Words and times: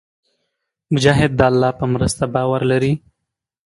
مجاهد 0.93 1.31
د 1.39 1.41
الله 1.49 1.71
پر 1.79 1.87
مرسته 1.93 2.23
باور 2.33 2.61
لري. 2.71 2.93